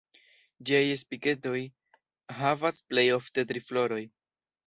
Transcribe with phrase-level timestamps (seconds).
[0.69, 1.59] Ĝiaj Spiketoj
[2.39, 4.03] havas plej ofte tri floroj.